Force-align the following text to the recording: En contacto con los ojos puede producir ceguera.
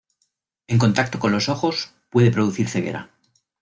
En 0.67 0.79
contacto 0.79 1.19
con 1.19 1.31
los 1.31 1.47
ojos 1.47 1.93
puede 2.09 2.31
producir 2.31 2.67
ceguera. 2.67 3.11